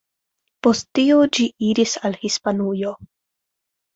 Post 0.67 0.87
tio 0.99 1.17
ĝi 1.39 1.45
iris 1.67 1.93
al 2.09 2.17
Hispanujo. 2.23 2.97